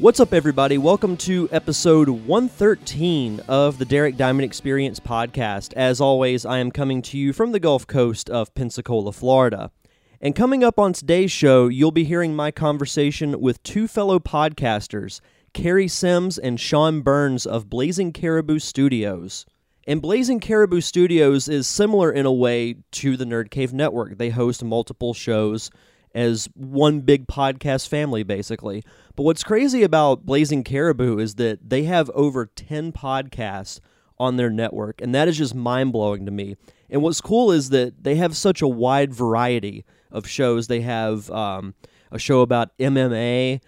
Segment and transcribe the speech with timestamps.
[0.00, 0.78] What's up, everybody?
[0.78, 5.74] Welcome to episode 113 of the Derek Diamond Experience podcast.
[5.74, 9.70] As always, I am coming to you from the Gulf Coast of Pensacola, Florida.
[10.18, 15.20] And coming up on today's show, you'll be hearing my conversation with two fellow podcasters,
[15.52, 19.44] Kari Simms and Shawn Burns of Blazing Caribou Studios.
[19.86, 24.16] And Blazing Caribou Studios is similar in a way to the Nerd Cave Network.
[24.16, 25.70] They host multiple shows
[26.14, 28.82] as one big podcast family, basically.
[29.16, 33.80] But what's crazy about Blazing Caribou is that they have over 10 podcasts
[34.18, 36.56] on their network, and that is just mind blowing to me.
[36.90, 40.66] And what's cool is that they have such a wide variety of shows.
[40.66, 41.74] They have um,
[42.10, 43.60] a show about MMA,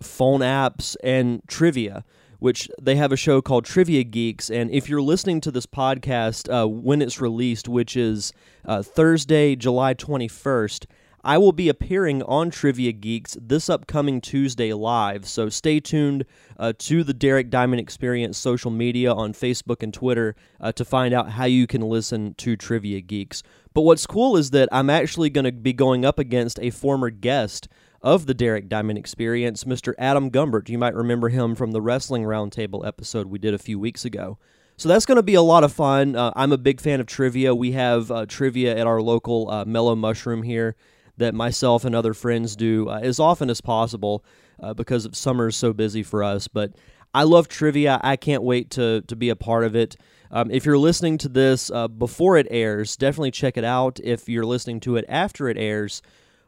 [0.00, 2.04] phone apps, and trivia.
[2.38, 6.52] Which they have a show called Trivia Geeks, and if you're listening to this podcast
[6.52, 8.34] uh, when it's released, which is
[8.66, 10.84] uh, Thursday, July 21st,
[11.26, 16.24] I will be appearing on Trivia Geeks this upcoming Tuesday live, so stay tuned
[16.56, 21.12] uh, to the Derek Diamond Experience social media on Facebook and Twitter uh, to find
[21.12, 23.42] out how you can listen to Trivia Geeks.
[23.74, 27.10] But what's cool is that I'm actually going to be going up against a former
[27.10, 27.66] guest
[28.02, 29.94] of the Derek Diamond Experience, Mr.
[29.98, 30.68] Adam Gumbert.
[30.68, 34.38] You might remember him from the Wrestling Roundtable episode we did a few weeks ago.
[34.76, 36.14] So that's going to be a lot of fun.
[36.14, 37.52] Uh, I'm a big fan of trivia.
[37.52, 40.76] We have uh, trivia at our local uh, Mellow Mushroom here
[41.16, 44.24] that myself and other friends do uh, as often as possible
[44.60, 46.48] uh, because summer is so busy for us.
[46.48, 46.72] But
[47.14, 48.00] I love trivia.
[48.02, 49.96] I can't wait to, to be a part of it.
[50.30, 54.00] Um, if you're listening to this uh, before it airs, definitely check it out.
[54.02, 56.02] If you're listening to it after it airs,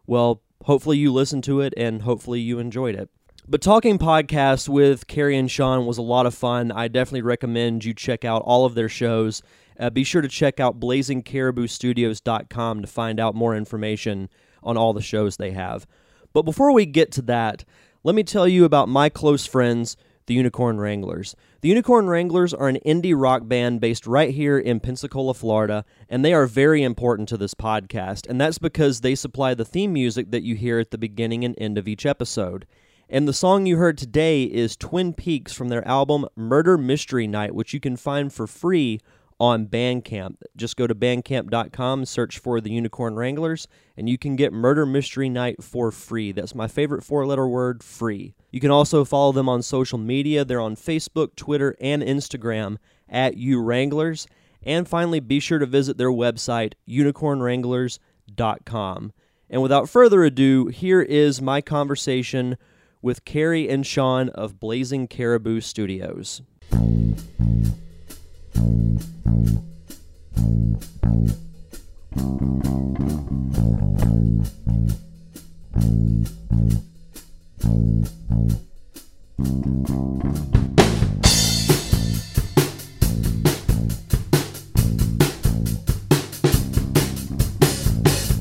[0.06, 3.08] well, hopefully you listened to it and hopefully you enjoyed it.
[3.50, 6.70] But talking podcasts with Kari and Shawn was a lot of fun.
[6.70, 9.40] I definitely recommend you check out all of their shows.
[9.80, 14.28] Uh, be sure to check out blazingcariboustudios.com to find out more information
[14.62, 15.86] on all the shows they have.
[16.32, 17.64] But before we get to that,
[18.04, 19.96] let me tell you about my close friends,
[20.26, 21.34] the Unicorn Wranglers.
[21.62, 26.24] The Unicorn Wranglers are an indie rock band based right here in Pensacola, Florida, and
[26.24, 30.30] they are very important to this podcast, and that's because they supply the theme music
[30.30, 32.66] that you hear at the beginning and end of each episode.
[33.08, 37.54] And the song you heard today is Twin Peaks from their album Murder Mystery Night,
[37.54, 39.00] which you can find for free
[39.40, 40.36] on Bandcamp.
[40.56, 43.66] Just go to bandcamp.com, search for the Unicorn Wranglers,
[43.96, 46.32] and you can get Murder Mystery Night for free.
[46.32, 48.34] That's my favorite four letter word free.
[48.50, 50.44] You can also follow them on social media.
[50.44, 52.76] They're on Facebook, Twitter, and Instagram
[53.08, 54.26] at U Wranglers.
[54.62, 59.12] And finally, be sure to visit their website, unicornwranglers.com.
[59.50, 62.58] And without further ado, here is my conversation
[63.00, 66.42] with Kari and Shawn of Blazing Caribou Studios.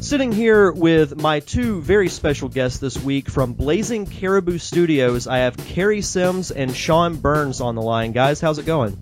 [0.08, 5.40] Sitting here with my two very special guests this week from Blazing Caribou Studios, I
[5.40, 8.14] have Kari Simms and Shawn Burns on the line.
[8.14, 8.98] Guys, how's it going?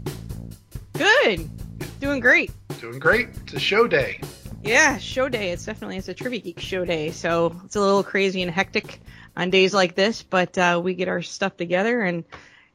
[0.93, 1.49] Good.
[1.99, 2.51] Doing great.
[2.79, 3.29] Doing great.
[3.43, 4.19] It's a show day.
[4.63, 5.51] Yeah, show day.
[5.51, 7.11] It's definitely it's a Trivia Geek show day.
[7.11, 8.99] So it's a little crazy and hectic
[9.37, 12.01] on days like this, but uh, we get our stuff together.
[12.01, 12.23] And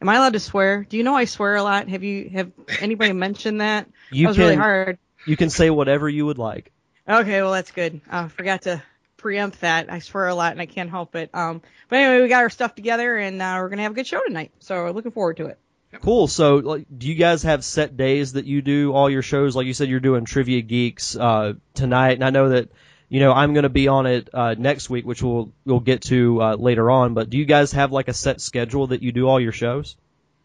[0.00, 0.84] am I allowed to swear?
[0.88, 1.88] Do you know I swear a lot?
[1.88, 3.88] Have you have anybody mentioned that?
[4.10, 4.98] You that was can, really hard.
[5.26, 6.72] You can say whatever you would like.
[7.08, 8.00] Okay, well that's good.
[8.08, 8.82] I uh, forgot to
[9.16, 9.92] preempt that.
[9.92, 11.30] I swear a lot and I can't help it.
[11.34, 14.06] Um, but anyway, we got our stuff together and uh, we're gonna have a good
[14.06, 14.52] show tonight.
[14.60, 15.58] So we're looking forward to it.
[15.98, 16.28] Cool.
[16.28, 19.56] So, like, do you guys have set days that you do all your shows?
[19.56, 22.70] Like you said, you're doing Trivia Geeks uh, tonight, and I know that
[23.08, 26.02] you know I'm going to be on it uh, next week, which we'll we'll get
[26.02, 27.14] to uh, later on.
[27.14, 29.96] But do you guys have like a set schedule that you do all your shows?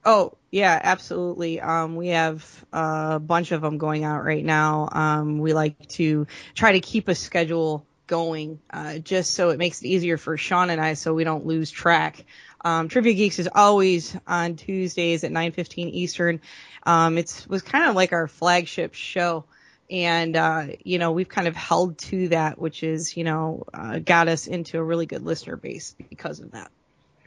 [0.04, 1.62] Oh yeah, absolutely.
[1.62, 4.90] Um, we have a bunch of them going out right now.
[4.92, 6.26] Um, we like to
[6.56, 10.70] try to keep a schedule going, uh, just so it makes it easier for Shawn
[10.70, 12.26] and I, so we don't lose track.
[12.66, 16.42] Um, Trivia Geeks is always on Tuesdays at 9:15 Eastern.
[16.84, 19.46] Um, it was kind of like our flagship show,
[19.92, 24.00] and uh, you know we've kind of held to that, which is you know uh,
[24.00, 26.72] got us into a really good listener base because of that.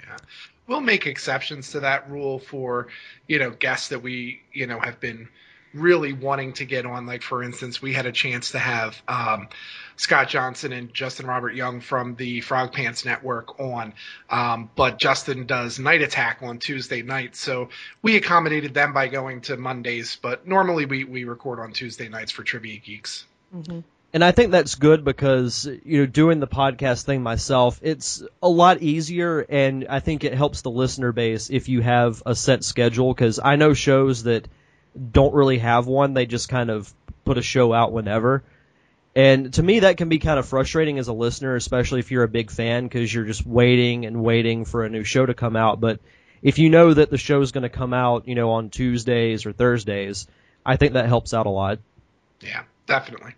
[0.01, 0.17] Yeah.
[0.67, 2.89] we'll make exceptions to that rule for
[3.29, 5.29] you know guests that we you know have been
[5.79, 7.07] really wanting to get on.
[7.07, 9.49] Like for instance, we had a chance to have um,
[9.97, 13.95] Scott Johnson and Justin Robert Young from the Frog Pants Network on,
[14.31, 17.69] um, but Justin does Night Attack on Tuesday nights, so
[18.03, 20.19] we accommodated them by going to Mondays.
[20.21, 23.25] But normally we we record on Tuesday nights for Trivia Geeks.
[23.55, 23.81] Mm-hmm.
[24.13, 28.49] And I think that's good because you know doing the podcast thing myself, it's a
[28.49, 32.65] lot easier, and I think it helps the listener base if you have a set
[32.65, 33.13] schedule.
[33.13, 34.49] Because I know shows that
[35.13, 36.93] don't really have one; they just kind of
[37.25, 38.43] put a show out whenever.
[39.15, 42.23] And to me, that can be kind of frustrating as a listener, especially if you're
[42.23, 45.57] a big fan, because you're just waiting and waiting for a new show to come
[45.57, 45.81] out.
[45.81, 45.99] But
[46.43, 49.45] if you know that the show is going to come out, you know, on Tuesdays
[49.45, 50.29] or Thursdays,
[50.65, 51.81] I think that helps out a lot.
[52.41, 53.35] Yeah, definitely.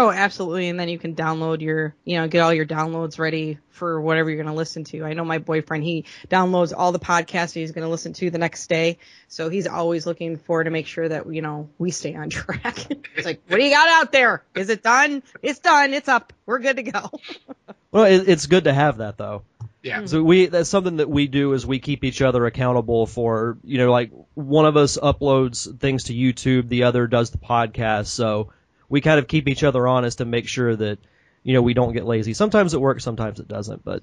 [0.00, 0.70] Oh, absolutely.
[0.70, 4.30] And then you can download your, you know, get all your downloads ready for whatever
[4.30, 5.04] you're going to listen to.
[5.04, 8.38] I know my boyfriend, he downloads all the podcasts he's going to listen to the
[8.38, 8.96] next day.
[9.28, 12.90] So he's always looking for to make sure that, you know, we stay on track.
[13.14, 14.42] it's like, what do you got out there?
[14.54, 15.22] Is it done?
[15.42, 15.92] It's done.
[15.92, 16.32] It's up.
[16.46, 17.10] We're good to go.
[17.90, 19.42] well, it, it's good to have that though.
[19.82, 19.98] Yeah.
[19.98, 20.06] Mm-hmm.
[20.06, 23.78] So we that's something that we do is we keep each other accountable for you
[23.78, 28.06] know like one of us uploads things to YouTube, the other does the podcast.
[28.06, 28.50] So
[28.90, 30.98] we kind of keep each other honest and make sure that
[31.42, 32.34] you know we don't get lazy.
[32.34, 33.82] Sometimes it works, sometimes it doesn't.
[33.82, 34.02] But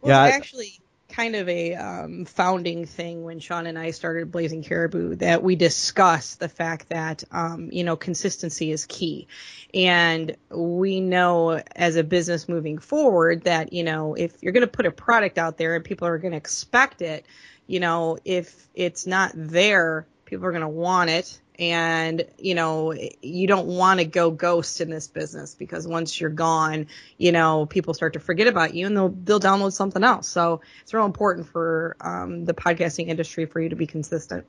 [0.00, 4.30] well, yeah, it's actually kind of a um, founding thing when Shawn and I started
[4.30, 9.26] Blazing Caribou that we discussed the fact that um, you know consistency is key,
[9.74, 14.68] and we know as a business moving forward that you know if you're going to
[14.68, 17.24] put a product out there and people are going to expect it,
[17.66, 22.94] you know if it's not there, people are going to want it and you know
[23.20, 27.66] you don't want to go ghost in this business because once you're gone you know
[27.66, 30.28] people start to forget about you and they'll they'll download something else.
[30.28, 34.46] So it's real important for um, the podcasting industry for you to be consistent.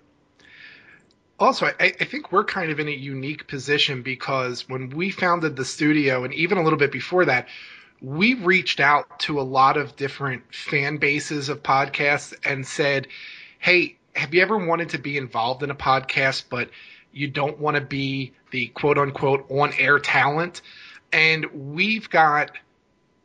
[1.40, 5.56] Also I, I, think we're kind of in a unique position because when we founded
[5.56, 7.48] the studio and even a little bit before that
[8.02, 13.08] we reached out to a lot of different fan bases of podcasts and said
[13.58, 16.70] hey have you ever wanted to be involved in a podcast but
[17.20, 20.62] you don't want to be the quote unquote on air talent.
[21.12, 22.52] And we've got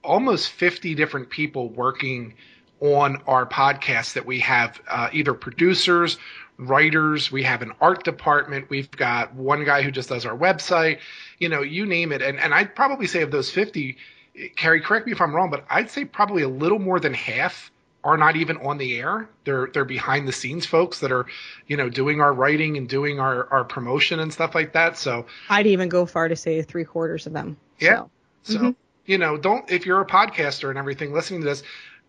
[0.03, 2.35] almost 50 different people working
[2.81, 6.19] on our podcast that we have uh, either producers,
[6.59, 10.99] writers, we have an art department, we've got one guy who just does our website,
[11.39, 12.21] you know, you name it.
[12.21, 13.97] And, and I'd probably say of those 50,
[14.57, 17.71] Kari, correct me if I'm wrong, but I'd say probably a little more than half
[18.05, 19.29] are not even on the air.
[19.45, 21.27] They're they're behind the scenes folks that are,
[21.67, 24.99] you know, doing our writing and doing our, our promotion and stuff like that.
[24.99, 27.57] So I'd even go far to say three quarters of them.
[27.81, 28.03] Yeah.
[28.43, 28.71] So, so mm-hmm.
[29.07, 31.63] you know, don't if you're a podcaster and everything listening to this,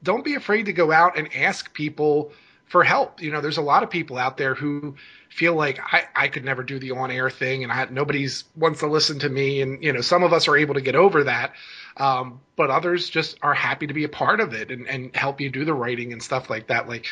[0.03, 2.31] don't be afraid to go out and ask people
[2.65, 3.21] for help.
[3.21, 4.95] You know, there's a lot of people out there who
[5.29, 8.79] feel like I, I could never do the on air thing and I nobody's wants
[8.79, 9.61] to listen to me.
[9.61, 11.53] And, you know, some of us are able to get over that.
[11.97, 15.39] Um, but others just are happy to be a part of it and, and help
[15.39, 16.87] you do the writing and stuff like that.
[16.89, 17.07] Like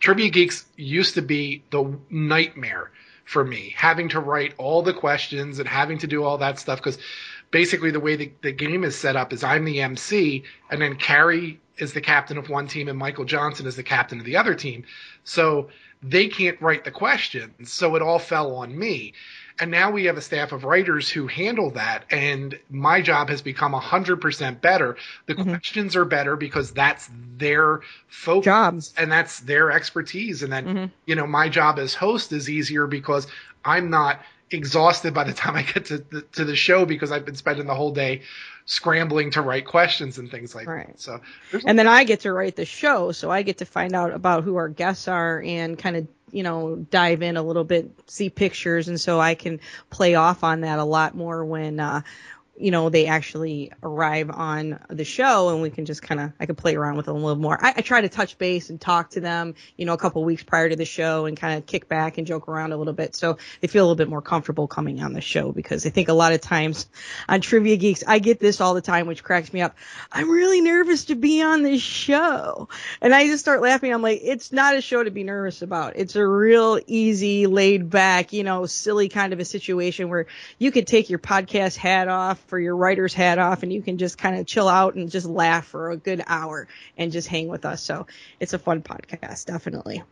[0.00, 2.90] Trivia Geeks used to be the nightmare
[3.24, 6.78] for me, having to write all the questions and having to do all that stuff
[6.78, 6.96] because
[7.50, 10.96] basically the way the, the game is set up is I'm the MC and then
[10.96, 14.36] Kari is the captain of one team and Michael Johnson is the captain of the
[14.36, 14.84] other team.
[15.24, 15.68] So
[16.02, 17.72] they can't write the questions.
[17.72, 19.14] So it all fell on me.
[19.60, 22.04] And now we have a staff of writers who handle that.
[22.10, 24.96] And my job has become 100% better.
[25.26, 25.50] The mm-hmm.
[25.50, 28.94] questions are better because that's their focus Jobs.
[28.96, 30.44] and that's their expertise.
[30.44, 30.84] And then, mm-hmm.
[31.06, 33.26] you know, my job as host is easier because
[33.64, 34.20] I'm not
[34.50, 37.66] exhausted by the time I get to the, to the show because I've been spending
[37.66, 38.22] the whole day
[38.64, 40.86] scrambling to write questions and things like right.
[40.88, 41.00] that.
[41.00, 41.20] So,
[41.66, 44.44] and then I get to write the show, so I get to find out about
[44.44, 48.30] who our guests are and kind of you know dive in a little bit, see
[48.30, 52.02] pictures, and so I can play off on that a lot more when uh,
[52.60, 56.46] you know they actually arrive on the show and we can just kind of I
[56.46, 57.58] can play around with them a little more.
[57.60, 60.42] I, I, try to touch base and talk to them, you know, a couple weeks
[60.42, 63.14] prior to the show and kind of kick back and joke around a little bit
[63.14, 66.08] so they feel a little bit more comfortable coming on the show because I think
[66.08, 66.86] a lot of times
[67.28, 69.76] on Trivia Geeks I get this all the time which cracks me up.
[70.12, 72.68] I'm really nervous to be on this show.
[73.00, 73.92] And I just start laughing.
[73.92, 75.94] I'm like, it's not a show to be nervous about.
[75.96, 80.26] It's a real easy, laid back, you know, silly kind of a situation where
[80.58, 83.98] you could take your podcast hat off for your writer's hat off and you can
[83.98, 87.48] just kind of chill out and just laugh for a good hour and just hang
[87.48, 87.82] with us.
[87.82, 88.06] So
[88.40, 90.02] it's a fun podcast, definitely.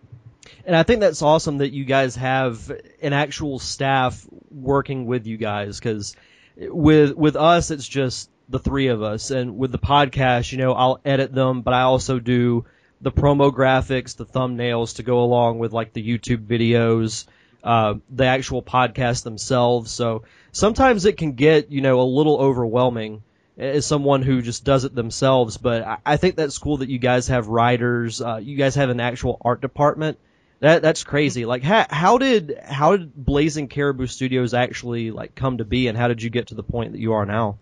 [0.64, 2.70] And I think that's awesome that you guys have
[3.02, 6.14] an actual staff working with you guys because
[6.56, 10.72] with with us it's just the three of us and with the podcast you know
[10.72, 12.64] I'll edit them but I also do
[13.00, 17.26] the promo graphics, the thumbnails to go along with like the YouTube videos,
[17.62, 19.90] uh, the actual podcast themselves.
[19.90, 20.22] So
[20.56, 23.22] sometimes it can get, you know, a little overwhelming
[23.58, 25.58] as someone who just does it themselves.
[25.58, 28.90] But I, I think that's cool that you guys have writers, uh, you guys have
[28.90, 30.18] an actual art department.
[30.60, 31.44] That that's crazy.
[31.44, 35.98] Like how how did how did Blazing Caribou Studios actually like come to be, and
[35.98, 37.58] how did you get to the point that you are now?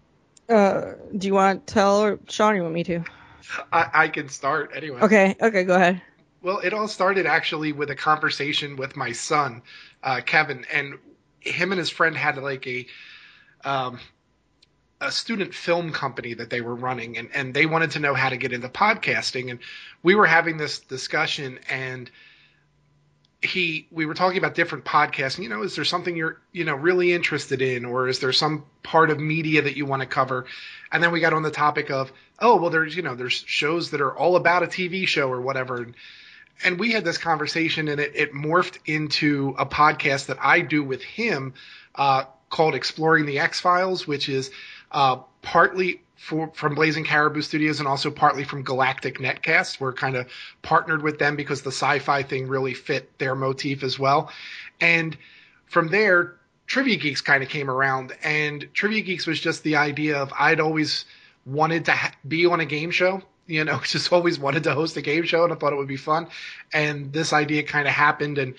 [0.48, 2.54] Uh, do you want to tell or Shawn?
[2.54, 3.04] You want me to?
[3.72, 5.00] I, I can start anyway.
[5.00, 5.34] Okay.
[5.40, 5.64] Okay.
[5.64, 6.02] Go ahead.
[6.40, 9.62] Well, it all started actually with a conversation with my son,
[10.04, 10.94] uh, Kevin, and
[11.44, 12.86] him and his friend had like a
[13.64, 13.98] um,
[15.00, 18.28] a student film company that they were running, and and they wanted to know how
[18.28, 19.60] to get into podcasting, and
[20.02, 22.10] we were having this discussion, and
[23.42, 25.38] he we were talking about different podcasts.
[25.38, 28.64] You know, is there something you're you know really interested in, or is there some
[28.82, 30.46] part of media that you want to cover?
[30.90, 33.90] And then we got on the topic of oh well, there's you know there's shows
[33.90, 35.82] that are all about a TV show or whatever.
[35.82, 35.94] And,
[36.62, 40.82] and we had this conversation, and it, it morphed into a podcast that I do
[40.82, 41.54] with him
[41.94, 44.50] uh, called Exploring the X Files, which is
[44.92, 49.80] uh, partly for, from Blazing Caribou Studios and also partly from Galactic Netcast.
[49.80, 50.28] We're kind of
[50.62, 54.30] partnered with them because the sci-fi thing really fit their motif as well.
[54.80, 55.16] And
[55.66, 60.16] from there, Trivia Geeks kind of came around, and Trivia Geeks was just the idea
[60.16, 61.04] of I'd always
[61.44, 63.23] wanted to ha- be on a game show.
[63.46, 65.88] You know, just always wanted to host a game show, and I thought it would
[65.88, 66.28] be fun.
[66.72, 68.54] And this idea kind of happened, and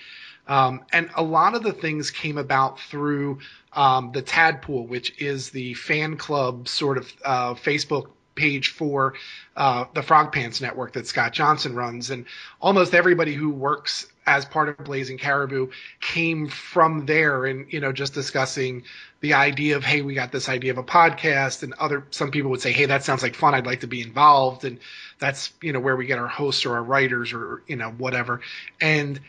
[0.48, 3.40] um, and a lot of the things came about through
[3.74, 9.16] um, the Tadpool, which is the fan club sort of uh, Facebook page for
[9.56, 12.10] uh, the Frog Pants Network that Scott Johnson runs.
[12.10, 12.26] And
[12.62, 15.70] almost everybody who works as part of Blazing Caribou
[16.02, 18.84] came from there and, you know, just discussing
[19.22, 21.64] the idea of, hey, we got this idea of a podcast.
[21.64, 23.54] And other, some people would say, hey, that sounds like fun.
[23.54, 24.66] I'd like to be involved.
[24.66, 24.80] And
[25.20, 28.42] that's, you know, where we get our hosts or our writers or, you know, whatever.
[28.82, 29.20] And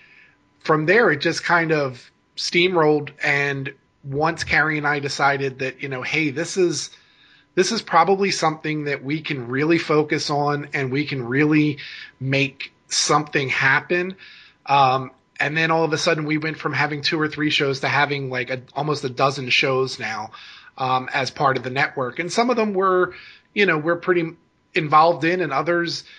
[0.60, 3.72] from there, it just kind of steamrolled and
[4.06, 6.90] once Kari and I decided that, you know, hey, this is
[7.54, 11.78] this is probably something that we can really focus on and we can really
[12.20, 14.16] make something happen.
[14.66, 17.80] Um, and then all of a sudden we went from having two or three shows
[17.80, 20.30] to having like a, almost a dozen shows now
[20.78, 22.18] um, as part of the network.
[22.18, 23.14] And some of them were,
[23.54, 24.32] you know, we're pretty
[24.74, 26.04] involved in and others–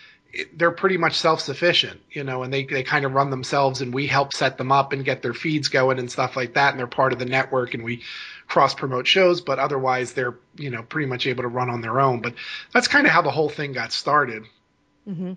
[0.54, 4.08] they're pretty much self-sufficient, you know, and they, they kind of run themselves and we
[4.08, 6.72] help set them up and get their feeds going and stuff like that.
[6.72, 8.04] And they're part of the network and we
[8.48, 12.00] cross promote shows, but otherwise they're, you know, pretty much able to run on their
[12.00, 12.22] own.
[12.22, 12.36] But
[12.74, 14.44] that's kind of how the whole thing got started.
[15.08, 15.34] Mm-hmm.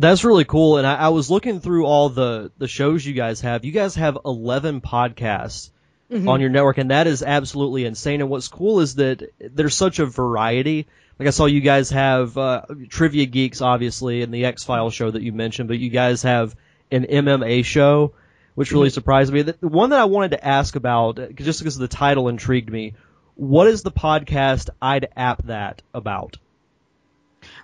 [0.00, 0.78] That's really cool.
[0.78, 3.64] And I, I, was looking through all the, the shows you guys have.
[3.64, 5.70] You guys have 11 podcasts
[6.10, 6.28] mm-hmm.
[6.28, 8.22] on your network and that is absolutely insane.
[8.22, 10.86] And what's cool is that there's such a variety
[11.20, 15.10] like I saw you guys have uh, Trivia Geeks, obviously, and the X Files show
[15.10, 16.56] that you mentioned, but you guys have
[16.90, 18.14] an MMA show,
[18.54, 18.94] which really mm-hmm.
[18.94, 19.42] surprised me.
[19.42, 22.94] The, the one that I wanted to ask about, just because the title intrigued me,
[23.34, 26.38] what is the podcast I'd App That about?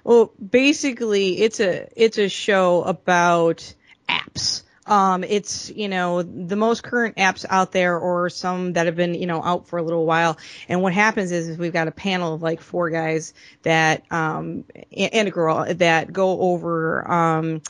[0.07, 3.75] Well, basically, it's a it's a show about
[4.09, 4.63] apps.
[4.87, 9.15] Um, it's, you know, the most current apps out there or some that have been,
[9.15, 10.39] you know, out for a little while.
[10.69, 14.63] And what happens is, is we've got a panel of like four guys that, um,
[14.97, 17.63] and a girl that go over, um,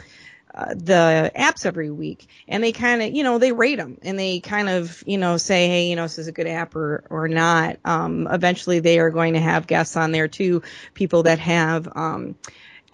[0.56, 4.40] the apps every week and they kind of, you know, they rate them and they
[4.40, 7.28] kind of, you know, say, hey, you know, this is a good app or, or
[7.28, 7.78] not.
[7.84, 10.62] Um, eventually they are going to have guests on there too,
[10.94, 12.36] people that have, um,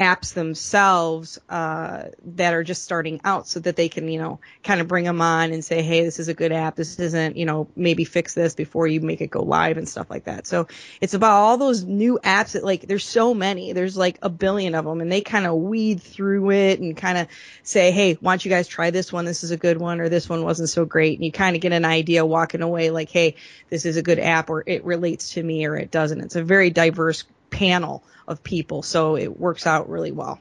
[0.00, 4.80] apps themselves uh, that are just starting out so that they can you know kind
[4.80, 6.76] of bring them on and say hey this is a good app.
[6.76, 10.10] This isn't you know maybe fix this before you make it go live and stuff
[10.10, 10.46] like that.
[10.46, 10.66] So
[11.00, 13.72] it's about all those new apps that like there's so many.
[13.72, 17.18] There's like a billion of them and they kind of weed through it and kind
[17.18, 17.28] of
[17.62, 19.24] say hey why don't you guys try this one?
[19.24, 21.62] This is a good one or this one wasn't so great and you kind of
[21.62, 23.36] get an idea walking away like hey
[23.68, 26.20] this is a good app or it relates to me or it doesn't.
[26.20, 27.24] It's a very diverse
[27.62, 30.40] panel of people, so it works out really well.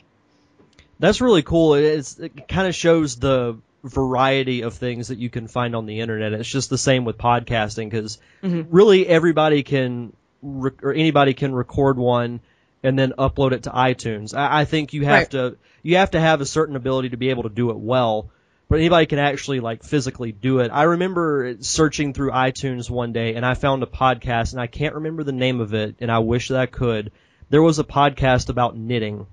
[1.00, 1.76] That's really cool.
[1.76, 6.00] It's, it kind of shows the variety of things that you can find on the
[6.00, 6.34] internet.
[6.34, 8.76] It's just the same with podcasting because mm-hmm.
[8.76, 12.40] really everybody can re- or anybody can record one
[12.84, 14.38] and then upload it to iTunes.
[14.38, 15.32] I, I think you have right.
[15.32, 18.30] to you have to have a certain ability to be able to do it well.
[18.72, 20.72] But anybody can actually like physically do it.
[20.74, 24.96] I remember searching through iTunes one day and I found a podcast and I can't
[24.96, 27.12] remember the name of it and I wish that I could
[27.52, 29.28] there was a podcast about knitting.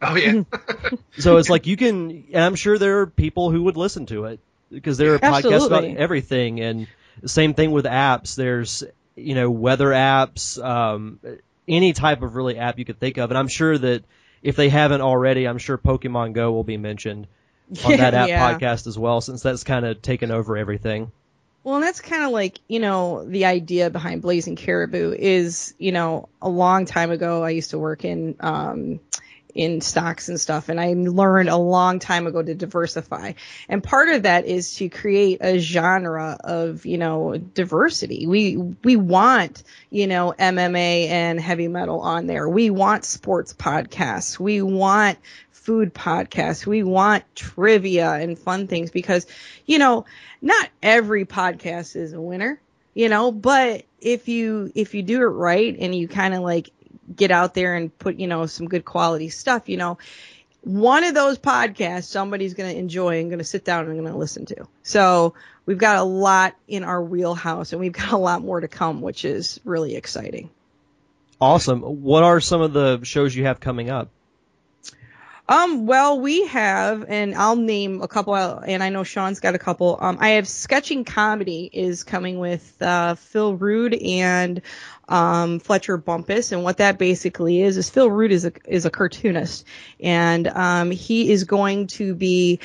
[0.00, 0.44] Oh yeah.
[1.18, 4.24] so it's like you can, and I'm sure there are people who would listen to
[4.24, 4.40] it
[4.72, 6.60] because there are podcasts about everything.
[6.60, 6.88] And
[7.26, 8.34] same thing with apps.
[8.34, 8.82] There's
[9.14, 11.20] you know weather apps, um,
[11.68, 14.04] any type of really app you could think of, and I'm sure that
[14.42, 17.26] if they haven't already, I'm sure Pokemon Go will be mentioned
[17.84, 18.54] on that app Yeah.
[18.54, 21.10] podcast as well, since that's kind of taken over everything.
[21.62, 25.92] Well, and that's kind of like, you know, the idea behind Blazing Caribou is, you
[25.92, 28.98] know, a long time ago, I used to work in, um,
[29.54, 33.32] in stocks and stuff, and I learned a long time ago to diversify.
[33.68, 38.26] And part of that is to create a genre of, you know, diversity.
[38.26, 42.48] We, we want, you know, MMA and heavy metal on there.
[42.48, 44.38] We want sports podcasts.
[44.38, 45.18] We want
[45.60, 46.66] food podcasts.
[46.66, 49.26] We want trivia and fun things because,
[49.66, 50.06] you know,
[50.40, 52.60] not every podcast is a winner,
[52.94, 56.70] you know, but if you if you do it right and you kind of like
[57.14, 59.98] get out there and put, you know, some good quality stuff, you know,
[60.62, 64.10] one of those podcasts somebody's going to enjoy and going to sit down and going
[64.10, 64.66] to listen to.
[64.82, 65.34] So,
[65.66, 69.02] we've got a lot in our wheelhouse and we've got a lot more to come,
[69.02, 70.50] which is really exciting.
[71.40, 71.80] Awesome.
[71.80, 74.10] What are some of the shows you have coming up?
[75.50, 79.58] Um, well, we have, and I'll name a couple, and I know Shawn's got a
[79.58, 79.98] couple.
[80.00, 84.62] Um, I have sketching comedy is coming with uh, Phil Rude and
[85.08, 88.90] um, Fletcher Bumpus, and what that basically is is Phil Rude is a is a
[88.90, 89.64] cartoonist,
[89.98, 92.60] and um, he is going to be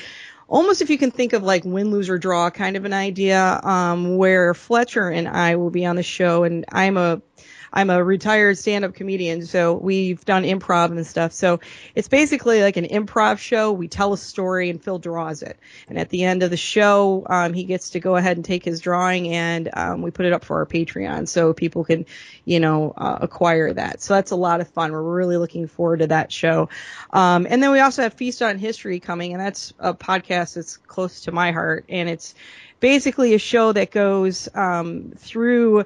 [0.46, 3.60] almost if you can think of like win, lose, or draw kind of an idea,
[3.64, 7.20] um, where Fletcher and I will be on the show, and I'm a
[7.76, 11.32] I'm a retired stand-up comedian, so we've done improv and stuff.
[11.32, 11.60] So
[11.94, 13.70] it's basically like an improv show.
[13.70, 15.58] We tell a story and Phil draws it.
[15.86, 18.64] And at the end of the show, um, he gets to go ahead and take
[18.64, 22.06] his drawing and um, we put it up for our Patreon so people can,
[22.46, 24.00] you know, uh, acquire that.
[24.00, 24.90] So that's a lot of fun.
[24.90, 26.70] We're really looking forward to that show.
[27.12, 30.78] Um, and then we also have Feast on History coming, and that's a podcast that's
[30.78, 31.84] close to my heart.
[31.90, 32.34] And it's
[32.80, 35.84] basically a show that goes um, through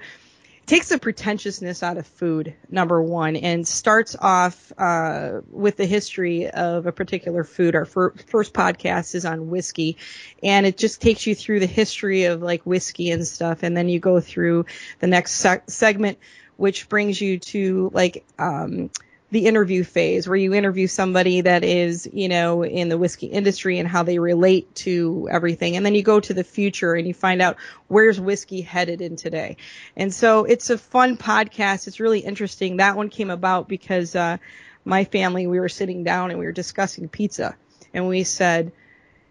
[0.70, 6.48] takes the pretentiousness out of food, number one, and starts off uh, with the history
[6.48, 7.74] of a particular food.
[7.74, 9.96] Our fir- first podcast is on whiskey,
[10.44, 13.88] and it just takes you through the history of like whiskey and stuff, and then
[13.88, 14.66] you go through
[15.00, 16.18] the next se- segment,
[16.56, 18.90] which brings you to like um,
[19.30, 23.78] the interview phase where you interview somebody that is, you know, in the whiskey industry
[23.78, 25.76] and how they relate to everything.
[25.76, 29.16] And then you go to the future and you find out where's whiskey headed in
[29.16, 29.56] today.
[29.96, 31.86] And so it's a fun podcast.
[31.86, 32.78] It's really interesting.
[32.78, 34.38] That one came about because, uh,
[34.84, 37.56] my family, we were sitting down and we were discussing pizza
[37.92, 38.72] and we said,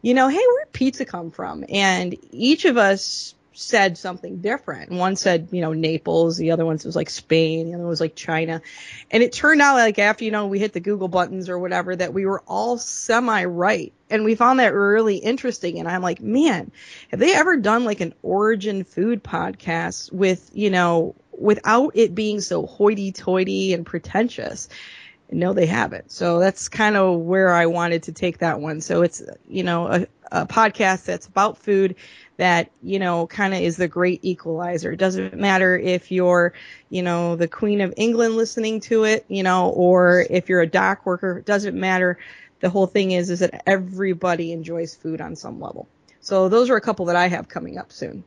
[0.02, 1.66] you know, hey, where'd pizza come from?
[1.68, 4.92] And each of us said something different.
[4.92, 6.38] One said, you know, Naples.
[6.38, 7.68] The other one was like Spain.
[7.68, 8.62] The other one was like China.
[9.12, 11.96] And it turned out like after, you know, we hit the Google buttons or whatever
[11.96, 13.94] that we were all semi right.
[14.10, 15.80] And we found that really interesting.
[15.80, 16.72] And I'm like, man,
[17.12, 22.42] have they ever done like an origin food podcast with, you know, without it being
[22.42, 24.70] so hoity toity and pretentious?
[25.32, 26.12] No, they haven't.
[26.12, 28.82] So that's kind of where I wanted to take that one.
[28.82, 31.96] So it's, you know, a, a podcast that's about food
[32.38, 34.92] that, you know, kind of is the great equalizer.
[34.92, 36.54] It doesn't matter if you're,
[36.90, 40.68] you know, the Queen of England listening to it, you know, or if you're a
[40.68, 42.18] dock worker, it doesn't matter.
[42.62, 45.88] The whole thing is, is that everybody enjoys food on some level.
[46.22, 48.24] So those are a couple that I have coming up soon.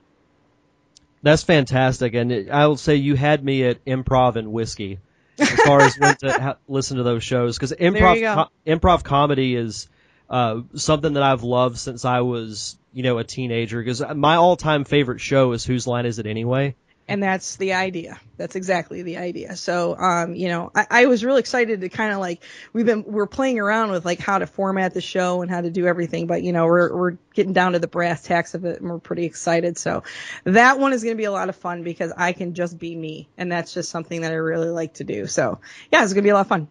[1.23, 4.99] That's fantastic, and I will say you had me at improv and whiskey
[5.39, 8.35] as far as when to ha- listen to those shows because improv go.
[8.35, 9.89] co- improv comedy is
[10.31, 14.57] uh, something that I've loved since I was you know a teenager because my all
[14.57, 16.75] time favorite show is Whose Line Is It Anyway?
[17.13, 18.19] And that's the idea.
[18.37, 19.55] That's exactly the idea.
[19.57, 23.05] So, um, you know, I, I was really excited to kind of like we've been
[23.05, 26.27] we're playing around with like how to format the show and how to do everything,
[26.27, 28.99] but you know, we're we're getting down to the brass tacks of it, and we're
[28.99, 29.79] pretty excited.
[29.79, 30.03] So,
[30.45, 32.97] that one is going to be a lot of fun because I can just be
[32.97, 35.27] me, and that's just something that I really like to do.
[35.27, 35.61] So,
[35.93, 36.69] yeah, it's going to be a lot of fun.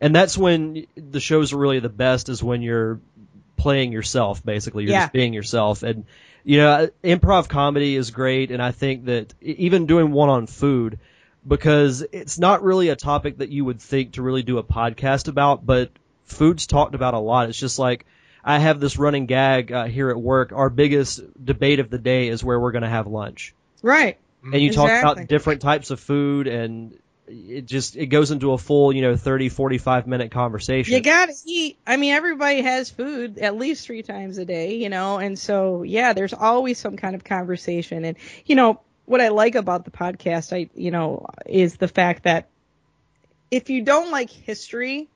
[0.00, 3.00] And that's when the shows are really the best is when you're
[3.56, 5.00] playing yourself basically you're Yeah.
[5.00, 6.04] just being yourself and
[6.44, 10.98] you know improv comedy is great and I think that even doing one on food
[11.46, 15.28] because it's not really a topic that you would think to really do a podcast
[15.28, 15.90] about but
[16.28, 17.48] food's talked about a lot.
[17.48, 18.06] It's just like
[18.44, 20.52] I have this running gag uh, here at work.
[20.52, 23.54] Our biggest debate of the day is where we're going to have lunch.
[23.82, 24.18] Right.
[24.42, 26.96] and you talk about different types of food and
[27.28, 31.34] it just it goes into a full you know 30 45 minute conversation You gotta
[31.44, 31.78] eat.
[31.86, 35.82] I mean, everybody has food at least three times a day, you know, and so
[35.82, 38.04] yeah, there's always some kind of conversation.
[38.04, 42.24] And you know, what I like about the podcast, I you know, is the fact
[42.24, 42.48] that
[43.50, 45.08] if you don't like history,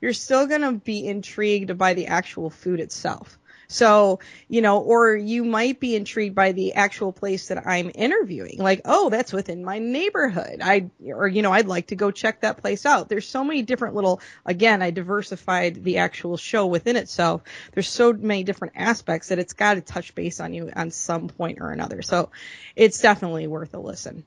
[0.00, 3.38] you're still gonna be intrigued by the actual food itself.
[3.70, 8.58] So, you know, or you might be intrigued by the actual place that I'm interviewing.
[8.58, 10.58] Like, oh, that's within my neighborhood.
[10.60, 13.08] I, or, you know, I'd like to go check that place out.
[13.08, 17.42] There's so many different little, again, I diversified the actual show within itself.
[17.72, 21.28] There's so many different aspects that it's got to touch base on you on some
[21.28, 22.02] point or another.
[22.02, 22.30] So
[22.74, 24.24] it's definitely worth a listen.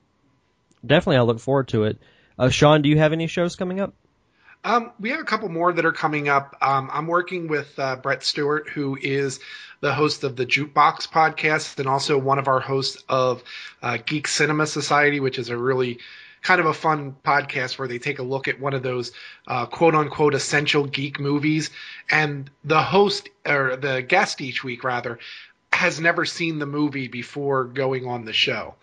[0.84, 1.98] Definitely, I look forward to it.
[2.38, 3.92] Uh, Shawn, do you have any shows coming up?
[4.64, 6.56] Um, we have a couple more that are coming up.
[6.62, 9.38] Um, I'm working with uh, Brett Stewart, who is
[9.80, 13.44] the host of the Jukebox podcast and also one of our hosts of
[13.82, 15.98] uh, Geek Cinema Society, which is a really
[16.40, 19.12] kind of a fun podcast where they take a look at one of those
[19.46, 21.68] uh, quote unquote essential geek movies.
[22.10, 25.18] And the host or the guest each week, rather,
[25.74, 28.76] has never seen the movie before going on the show.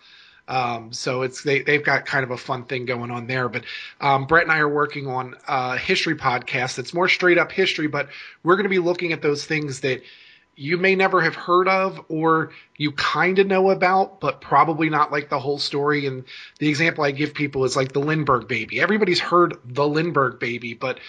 [0.47, 3.47] Um, so it's they they've got kind of a fun thing going on there.
[3.49, 3.63] But
[3.99, 7.88] um, Brett and I are working on a history podcast that's more straight up history,
[7.88, 8.10] but
[8.43, 10.01] we're going to be looking at those things that
[10.56, 15.12] you may never have heard of or you kind of know about, but probably not
[15.12, 16.06] like the whole story.
[16.06, 16.25] And
[16.60, 18.82] the example I give people is like the Lindbergh baby.
[18.82, 20.99] Everybody's heard the Lindbergh baby, but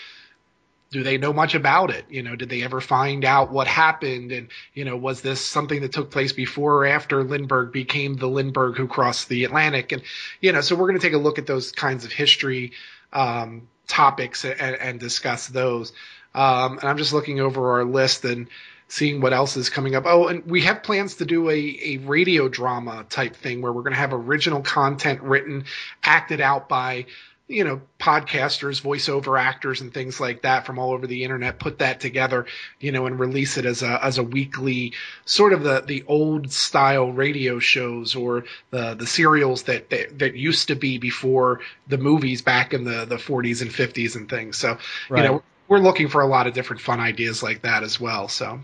[0.93, 2.05] do they know much about it?
[2.11, 4.31] You know, did they ever find out what happened?
[4.31, 8.29] And, you know, was this something that took place before or after Lindbergh became the
[8.29, 9.93] Lindbergh who crossed the Atlantic?
[9.93, 10.03] And,
[10.43, 12.73] you know, so we're going to take a look at those kinds of history
[13.13, 15.93] um, topics and, and, discuss those.
[16.35, 18.49] Um, and I'm just looking over our list and
[18.89, 20.05] seeing what else is coming up.
[20.07, 23.83] Oh, and we have plans to do a, a radio drama type thing where we're
[23.83, 25.65] going to have original content written,
[26.03, 27.07] acted out by
[27.49, 31.81] you know, podcasters, voiceover actors, and things like that from all over the internet put
[31.81, 32.47] that together,
[32.81, 36.53] you know, and release it as a as a weekly sort of the the old
[36.53, 41.99] style radio shows or the the serials that that, that used to be before the
[41.99, 44.57] movies back in the the 40s and 50s and things.
[44.57, 44.79] So,
[45.09, 45.23] right.
[45.23, 48.29] you know, we're looking for a lot of different fun ideas like that as well.
[48.29, 48.61] So.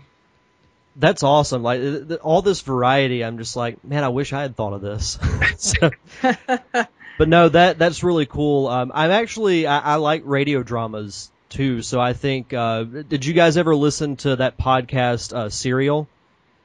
[0.95, 1.63] That's awesome.
[1.63, 1.79] Like
[2.23, 5.17] all this variety, I'm just like, man, I wish I had thought of this.
[5.57, 5.91] so,
[7.19, 8.67] but no, that that's really cool.
[8.69, 12.53] Um, I'm actually I, I, like radio dramas too, so I think.
[12.53, 16.07] Uh, did you guys ever listen to that podcast, uh, Serial?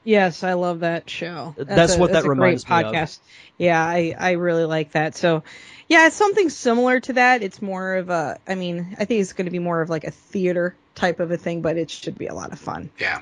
[0.05, 1.53] Yes, I love that show.
[1.57, 3.19] That's, that's a, what that's that reminds great podcast.
[3.57, 5.17] Yeah, I I really like that.
[5.17, 5.43] So,
[5.89, 7.43] yeah, it's something similar to that.
[7.43, 8.39] It's more of a.
[8.47, 11.31] I mean, I think it's going to be more of like a theater type of
[11.31, 12.91] a thing, but it should be a lot of fun.
[12.97, 13.21] Yeah.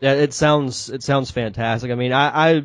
[0.00, 1.90] Yeah, it sounds it sounds fantastic.
[1.90, 2.64] I mean, I, I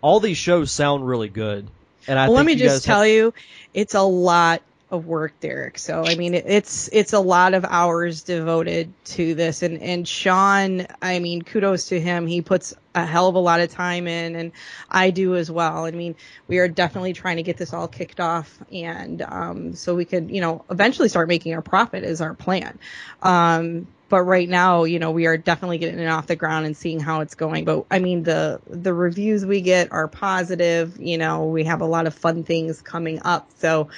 [0.00, 1.68] all these shows sound really good.
[2.06, 3.08] And I well, let me just tell have...
[3.08, 3.34] you,
[3.74, 5.78] it's a lot of work, Derek.
[5.78, 10.86] So I mean, it's it's a lot of hours devoted to this, and and Shawn,
[11.00, 12.26] I mean, kudos to him.
[12.26, 14.52] He puts a hell of a lot of time in, and
[14.90, 15.84] I do as well.
[15.84, 16.16] I mean,
[16.48, 20.30] we are definitely trying to get this all kicked off, and um, so we could,
[20.30, 22.78] you know, eventually start making a profit is our plan.
[23.22, 26.76] Um, but right now, you know, we are definitely getting it off the ground and
[26.76, 27.64] seeing how it's going.
[27.64, 31.00] But I mean, the the reviews we get are positive.
[31.00, 33.48] You know, we have a lot of fun things coming up.
[33.58, 33.88] So,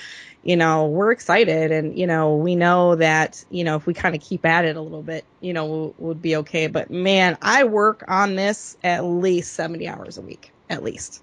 [0.44, 4.14] you know, we're excited, and you know, we know that you know if we kind
[4.14, 6.66] of keep at it a little bit, you know, we'll, we'll be okay.
[6.66, 11.22] But man, I work on this at least seventy hours a week, at least.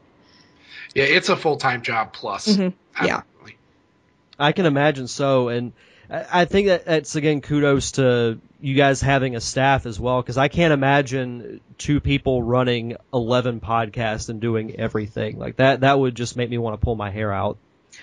[0.95, 2.47] Yeah, it's a full time job plus.
[2.47, 3.05] Mm-hmm.
[3.05, 3.21] Yeah.
[4.41, 5.73] I can imagine so, and
[6.09, 10.37] I think that that's again kudos to you guys having a staff as well because
[10.37, 15.81] I can't imagine two people running 11 podcasts and doing everything like that.
[15.81, 17.57] That would just make me want to pull my hair out.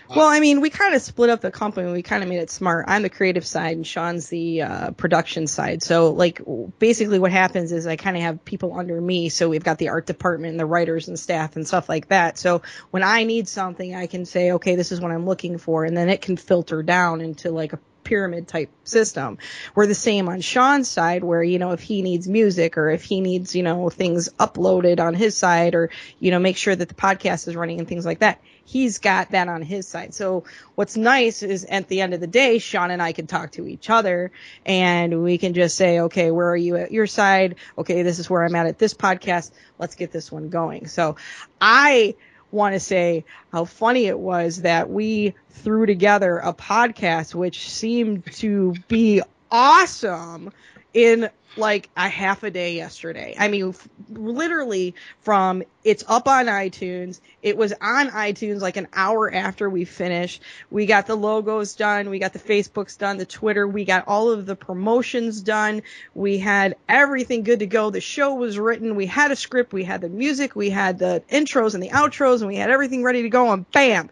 [0.08, 1.90] Well, I mean, we kind of split up the company.
[1.90, 2.84] We kind of made it smart.
[2.88, 5.82] I'm the creative side, and Shawn's the uh, production side.
[5.82, 6.40] So, like,
[6.78, 9.30] basically, what happens is I kind of have people under me.
[9.30, 12.38] So we've got the art department, and the writers, and staff, and stuff like that.
[12.38, 15.84] So when I need something, I can say, okay, this is what I'm looking for,
[15.84, 19.36] and then it can filter down into like a pyramid type system.
[19.74, 23.02] We're the same on Shawn's side where, you know, if he needs music or if
[23.02, 25.90] he needs, you know, things uploaded on his side or,
[26.20, 29.32] you know, make sure that the podcast is running and things like that, he's got
[29.32, 30.14] that on his side.
[30.14, 30.44] So
[30.76, 33.66] what's nice is at the end of the day, Sean and I can talk to
[33.66, 34.30] each other
[34.64, 37.56] and we can just say, okay, where are you at your side?
[37.76, 39.50] Okay, this is where I'm at at this podcast.
[39.78, 40.86] Let's get this one going.
[40.86, 41.16] So
[41.60, 42.14] I,
[42.50, 48.24] want to say how funny it was that we threw together a podcast which seemed
[48.32, 50.52] to be awesome
[50.96, 51.28] in
[51.58, 53.34] like a half a day yesterday.
[53.38, 57.20] I mean, f- literally from it's up on iTunes.
[57.42, 60.42] It was on iTunes like an hour after we finished.
[60.70, 62.08] We got the logos done.
[62.08, 63.68] We got the Facebooks done, the Twitter.
[63.68, 65.82] We got all of the promotions done.
[66.14, 67.90] We had everything good to go.
[67.90, 68.96] The show was written.
[68.96, 69.74] We had a script.
[69.74, 70.56] We had the music.
[70.56, 73.70] We had the intros and the outros and we had everything ready to go and
[73.70, 74.08] bam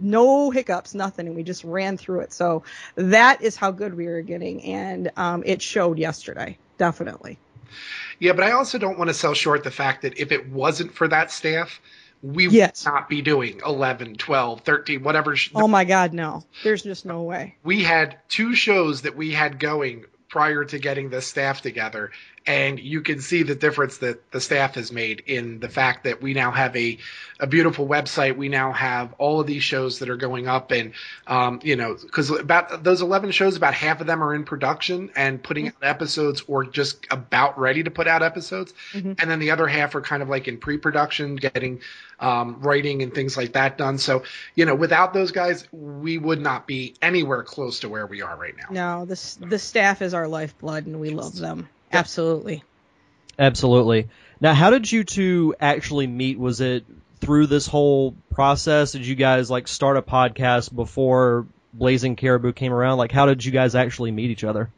[0.00, 2.32] no hiccups, nothing, and we just ran through it.
[2.32, 2.62] So
[2.96, 7.38] that is how good we were getting, and um, it showed yesterday, definitely.
[8.18, 10.94] Yeah, but I also don't want to sell short the fact that if it wasn't
[10.94, 11.80] for that staff,
[12.22, 12.84] we Yes.
[12.84, 15.34] would not be doing 11, 12, 13, whatever.
[15.34, 16.44] sh- Oh my God, no.
[16.62, 17.56] There's just no way.
[17.64, 22.10] we had two shows that we had going prior to getting the staff together
[22.46, 26.20] and you can see the difference that the staff has made in the fact that
[26.20, 26.98] we now have a,
[27.38, 28.36] a beautiful website.
[28.36, 30.92] We now have all of these shows that are going up and
[31.26, 35.10] um, you know because about those 11 shows about half of them are in production
[35.14, 38.74] and putting out episodes or just about ready to put out episodes.
[38.92, 39.20] Mhm.
[39.20, 41.80] and then the other half are kind of like in pre-production getting
[42.20, 43.98] um, writing and things like that done.
[43.98, 44.24] So
[44.54, 48.36] you know without those guys we would not be anywhere close to where we are
[48.36, 48.66] right now.
[48.70, 51.68] No, this the staff is our lifeblood, and we love them.
[51.92, 52.62] Absolutely.
[53.38, 54.08] Absolutely.
[54.40, 56.38] Now, how did you two actually meet?
[56.38, 56.84] Was it
[57.20, 58.92] through this whole process?
[58.92, 62.98] Did you guys like start a podcast before Blazing Caribou came around?
[62.98, 64.70] Like, how did you guys actually meet each other?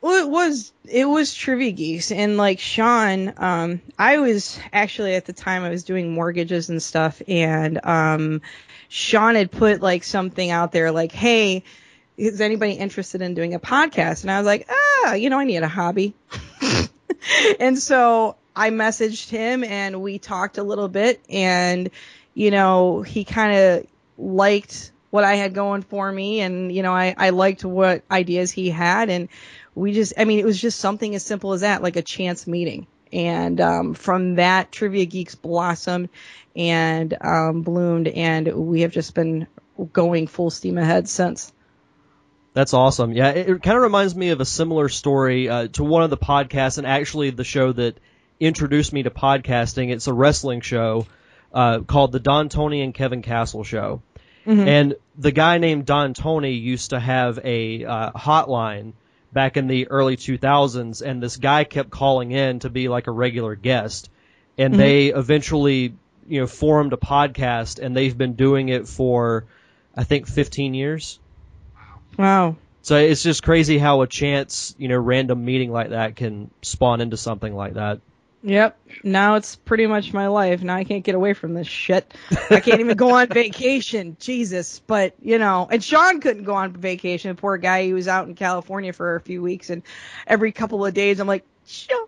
[0.00, 5.26] Well, it was it was Trivia Geeks, and like Shawn, um, I was actually at
[5.26, 8.42] the time I was doing mortgages and stuff, and um,
[8.88, 11.62] Shawn had put like something out there like, "Hey,
[12.28, 15.44] is anybody interested in doing a podcast?" And I was like, "Ah, you know, I
[15.44, 16.14] need a hobby,"
[17.60, 21.90] and so I messaged him, and we talked a little bit, and
[22.34, 23.86] you know, he kind of
[24.18, 28.50] liked what I had going for me, and you know, I I liked what ideas
[28.50, 29.28] he had, and
[29.74, 32.46] we just i mean it was just something as simple as that like a chance
[32.46, 32.86] meeting.
[33.12, 36.08] And um, from that trivia geeks blossomed
[36.56, 39.46] and um, bloomed and we have just been
[39.92, 41.52] going full steam ahead since
[42.54, 43.12] That's awesome.
[43.12, 46.10] Yeah, it, it kind of reminds me of a similar story uh, to one of
[46.10, 47.98] the podcasts, and actually the show that
[48.40, 49.90] introduced me to podcasting.
[49.90, 51.06] It's a wrestling show
[51.54, 54.02] uh, called the Don Tony and Kevin Castle Show,
[54.68, 58.92] and the guy named Don Tony used to have a uh, hotline
[59.32, 63.12] back in the early 2000s, and this guy kept calling in to be like a
[63.12, 64.10] regular guest,
[64.58, 65.94] and they eventually,
[66.28, 69.46] you know, formed a podcast, and they've been doing it for,
[69.96, 71.18] I think, 15 years.
[72.18, 72.56] Wow.
[72.82, 77.00] So it's just crazy how a chance, you know, random meeting like that can spawn
[77.00, 78.00] into something like that.
[78.42, 78.76] yep.
[79.04, 80.62] Now it's pretty much my life.
[80.62, 82.12] Now i can't get away from this shit.
[82.50, 84.16] I can't even go on vacation.
[84.18, 84.80] Jesus.
[84.80, 87.36] But you know and shawn couldn't go on vacation.
[87.36, 87.84] Poor guy.
[87.84, 89.82] He was out in california for a few weeks and
[90.26, 91.98] every couple of days i'm like shawn?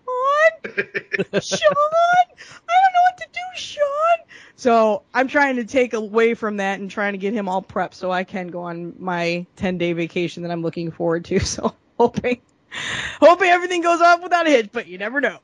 [0.65, 2.27] Shawn,
[2.69, 4.19] I don't know what to do, Shawn.
[4.57, 7.95] So I'm trying to take away from that and trying to get him all prepped
[7.95, 11.41] so I can go on my 10 day vacation that I'm looking forward to.
[11.45, 12.41] So hoping,
[13.21, 15.39] hoping everything goes off without a hitch, but you never know.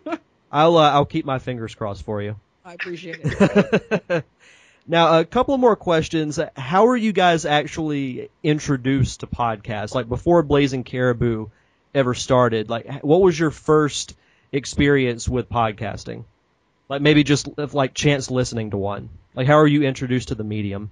[0.52, 2.36] I'll uh, I'll keep my fingers crossed for you.
[2.64, 4.24] I appreciate it.
[4.86, 6.38] now, a couple more questions.
[6.56, 9.94] How are you guys actually introduced to podcasts?
[9.94, 11.48] Like before Blazing Caribou
[11.94, 14.14] ever started, like what was your first
[14.52, 16.24] experience with podcasting?
[16.92, 19.08] Like maybe just like chance listening to one.
[19.34, 20.90] Like how are you introduced to the medium?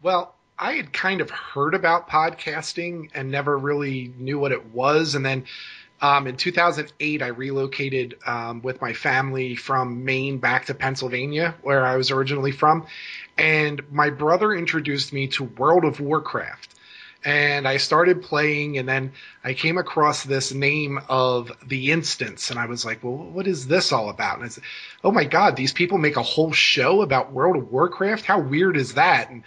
[0.00, 5.16] Well, I had kind of heard about podcasting and never really knew what it was.
[5.16, 5.46] And then
[6.00, 11.84] um, in 2008, I relocated um, with my family from Maine back to Pennsylvania, where
[11.84, 12.86] I was originally from.
[13.36, 16.76] And my brother introduced me to World of Warcraft.
[17.22, 19.12] And I started playing, and then
[19.44, 23.66] I came across this name of The Instance, and I was like, well, what is
[23.66, 24.36] this all about?
[24.36, 24.64] And I said,
[25.04, 28.24] oh my God, these people make a whole show about World of Warcraft?
[28.24, 29.28] How weird is that?
[29.28, 29.42] And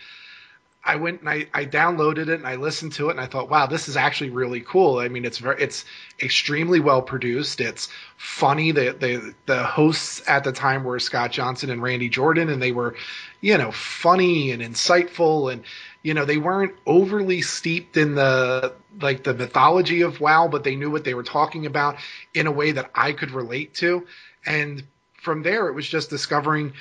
[0.86, 3.50] I went and I, I downloaded it and I listened to it and I thought,
[3.50, 5.00] wow, this is actually really cool.
[5.00, 5.86] I mean, it's very, it's
[6.22, 7.62] extremely well produced.
[7.62, 8.72] It's funny.
[8.72, 12.74] The, the, the hosts at the time were Scott Johnson and Randy Jordan and they
[12.74, 12.96] were,
[13.40, 15.64] you know, funny and insightful and,
[16.04, 20.76] you know, they weren't overly steeped in the, like the mythology of WoW, but they
[20.76, 21.98] knew what they were talking about
[22.34, 24.06] in a way that I could relate to.
[24.46, 24.84] And
[25.22, 26.74] from there, it was just discovering,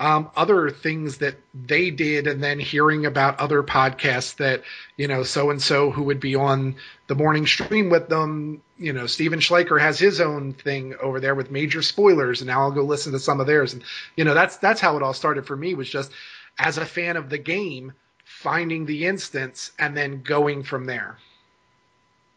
[0.00, 4.62] um, other things that they did and then hearing about other podcasts that
[4.96, 8.94] you know so and so who would be on the morning stream with them you
[8.94, 12.70] know Stephen Schleicher has his own thing over there with major spoilers and now I'll
[12.70, 13.84] go listen to some of theirs and
[14.16, 16.10] you know that's that's how it all started for me was just
[16.58, 17.92] as a fan of the game
[18.42, 21.18] finding the instance and then going from there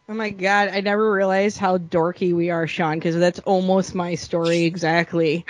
[0.10, 4.16] Oh my god, I never realized how dorky we are, Shawn, because that's almost my
[4.16, 5.46] story exactly.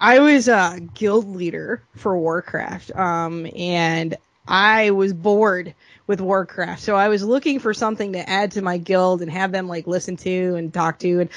[0.00, 4.16] I was a guild leader for Warcraft, um, and
[4.46, 5.74] I was bored
[6.06, 9.52] with Warcraft, so I was looking for something to add to my guild and have
[9.52, 11.20] them like listen to and talk to.
[11.20, 11.30] And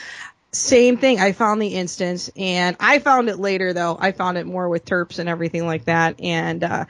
[0.51, 3.97] same thing, I found the instance, and I found it later though.
[3.99, 6.85] I found it more with terps and everything like that, and uh,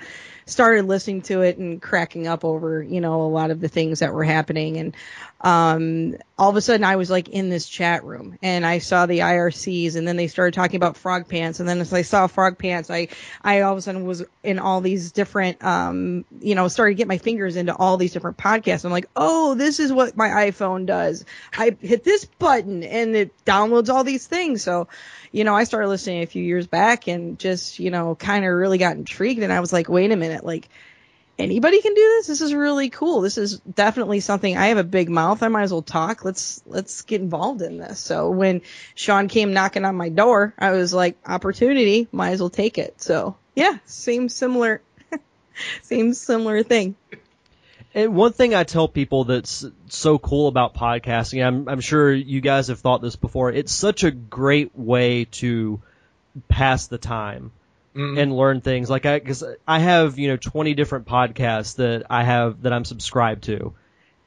[0.45, 3.99] started listening to it and cracking up over you know a lot of the things
[3.99, 4.95] that were happening and
[5.43, 9.08] um, all of a sudden I was like in this chat room and I saw
[9.08, 12.27] the IRCs and then they started talking about frog pants and then as I saw
[12.27, 13.08] frog pants, I,
[13.41, 16.97] I all of a sudden was in all these different, um, you know, started to
[16.97, 18.86] get my fingers into all these different podcasts.
[18.86, 21.25] I'm like, oh, this is what my iPhone does.
[21.58, 24.63] I hit this button and it downloads all these things.
[24.63, 24.88] So,
[25.31, 28.51] you know, I started listening a few years back and just, you know, kind of
[28.51, 30.67] really got intrigued and I was like, wait a minute, like,
[31.39, 32.27] anybody can do this.
[32.27, 33.21] This is really cool.
[33.21, 34.55] This is definitely something.
[34.57, 35.43] I have a big mouth.
[35.43, 36.23] I might as well talk.
[36.23, 37.99] Let's let's get involved in this.
[37.99, 38.61] So when
[38.95, 42.07] Sean came knocking on my door, I was like, opportunity.
[42.11, 43.01] Might as well take it.
[43.01, 44.81] So yeah, same similar,
[45.81, 46.95] same similar thing.
[47.93, 52.39] And one thing I tell people that's so cool about podcasting, I'm, I'm sure you
[52.39, 53.51] guys have thought this before.
[53.51, 55.82] It's such a great way to
[56.47, 57.51] pass the time
[57.95, 58.17] mm-hmm.
[58.17, 58.89] and learn things.
[58.89, 62.86] Like I, because I have you know 20 different podcasts that I have that I'm
[62.86, 63.73] subscribed to,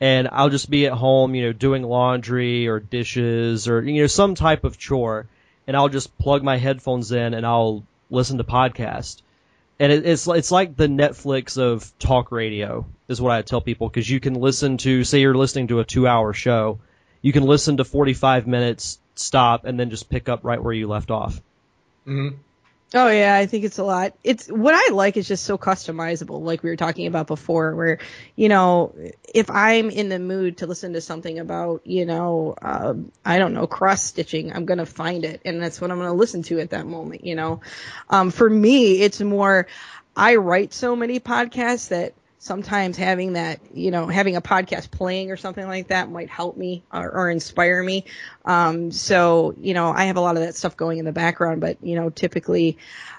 [0.00, 4.06] and I'll just be at home, you know, doing laundry or dishes or you know
[4.06, 5.26] some type of chore,
[5.66, 9.22] and I'll just plug my headphones in and I'll listen to podcast.
[9.80, 13.88] And it, it's it's like the Netflix of talk radio is what I tell people
[13.88, 16.78] because you can listen to say you're listening to a two hour show,
[17.22, 20.86] you can listen to 45 minutes, stop, and then just pick up right where you
[20.86, 21.40] left off.
[22.06, 22.36] Mm-hmm.
[22.96, 24.14] Oh yeah, I think it's a lot.
[24.22, 27.98] It's what I like is just so customizable, like we were talking about before, where
[28.36, 28.94] you know,
[29.34, 33.52] if I'm in the mood to listen to something about, you know, uh, I don't
[33.52, 36.70] know, cross stitching, I'm gonna find it, and that's what I'm gonna listen to at
[36.70, 37.24] that moment.
[37.24, 37.60] You know,
[38.10, 39.66] um, for me, it's more.
[40.16, 42.14] I write so many podcasts that
[42.44, 46.58] sometimes having that, you know, having a podcast playing or something like that might help
[46.58, 48.04] me or, or inspire me.
[48.44, 51.62] Um, so, you know, I have a lot of that stuff going in the background,
[51.62, 52.76] but, you know, typically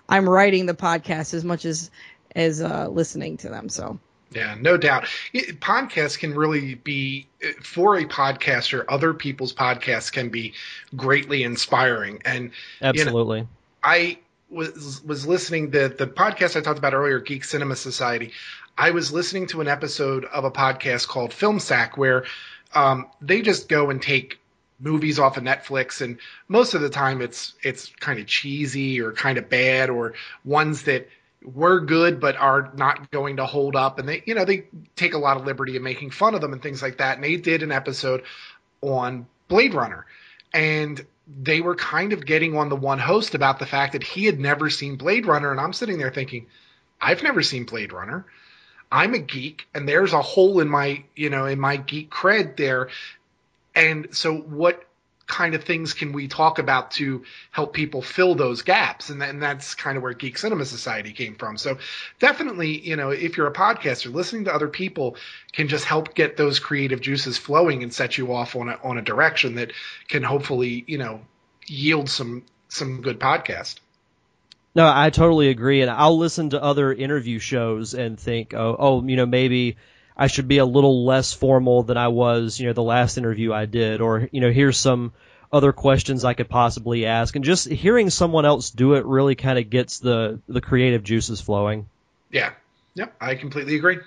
[0.08, 1.90] I'm writing the podcast as much as,
[2.36, 3.68] as, uh, listening to them.
[3.68, 3.98] So.
[4.30, 5.06] Yeah, no doubt.
[5.34, 7.26] podcasts can really be
[7.64, 8.86] for a podcaster.
[8.88, 10.54] Other people's podcasts can be
[10.96, 13.38] greatly inspiring, and absolutely.
[13.40, 13.50] You know,
[13.82, 18.34] I was was listening the the podcast I talked about earlier, Geek Cinema Society.
[18.78, 22.26] I was listening to an episode of a podcast called Film Sack where
[22.74, 24.40] um, they just go and take
[24.80, 26.18] movies off of Netflix, and
[26.50, 30.84] most of the time it's it's kind of cheesy or kind of bad or ones
[30.84, 31.08] that
[31.42, 35.14] were good but are not going to hold up, and they you know they take
[35.14, 37.16] a lot of liberty in making fun of them and things like that.
[37.16, 38.24] And they did an episode
[38.82, 40.06] on Blade Runner,
[40.54, 41.06] and
[41.42, 44.40] they were kind of getting on the one host about the fact that he had
[44.40, 46.48] never seen Blade Runner, and I'm sitting there thinking,
[47.00, 48.26] I've never seen Blade Runner.
[48.92, 52.58] I'm a geek and there's a hole in my, you know, in my geek cred
[52.58, 52.90] there.
[53.76, 54.86] And so what
[55.28, 59.10] kind of things can we talk about to help people fill those gaps?
[59.10, 61.58] And, and that's kind of where Geek Cinema Society came from.
[61.58, 61.78] So
[62.20, 65.18] definitely, you know, if you're a podcaster, listening to other people
[65.52, 68.98] can just help get those creative juices flowing and set you off on a, on
[68.98, 69.72] a direction that
[70.08, 71.22] can hopefully, you know,
[71.66, 73.80] yield some, some good podcast.
[74.76, 79.04] No, I totally agree, and I'll listen to other interview shows and think, oh, oh,
[79.06, 79.78] you know, maybe
[80.18, 83.54] I should be a little less formal than I was, you know, the last interview
[83.54, 85.14] I did, or you know, here's some
[85.52, 89.58] other questions I could possibly ask, and just hearing someone else do it really kind
[89.58, 91.88] of gets the the creative juices flowing.
[92.30, 92.52] Yeah,
[92.96, 94.00] yep, I completely agree.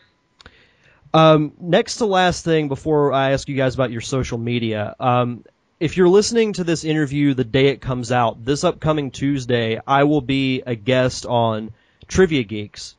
[1.14, 5.44] Um, next to last thing before I ask you guys about your social media, um,
[5.80, 10.04] if you're listening to this interview the day it comes out, this upcoming Tuesday, I
[10.04, 11.72] will be a guest on
[12.08, 12.96] Trivia Geeks.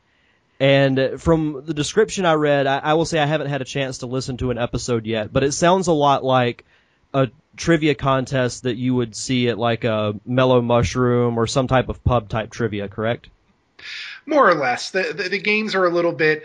[0.58, 3.98] And from the description I read, I, I, will say I haven't had a chance
[3.98, 6.64] to listen to an episode yet, but it sounds a lot like
[7.14, 11.88] a trivia contest that you would see at like a Mellow Mushroom or some type
[11.88, 13.28] of pub type trivia, correct?
[14.26, 14.90] More or less.
[14.90, 16.44] The, the, the games are a little bit,